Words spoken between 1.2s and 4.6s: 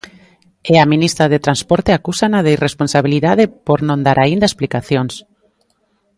de Transporte acúsana de irresponsabilidade por non dar aínda